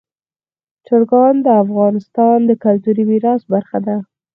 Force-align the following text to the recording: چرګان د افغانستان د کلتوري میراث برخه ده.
چرګان 0.85 1.35
د 1.45 1.47
افغانستان 1.63 2.37
د 2.49 2.51
کلتوري 2.63 3.03
میراث 3.09 3.41
برخه 3.53 3.77
ده. 3.85 3.95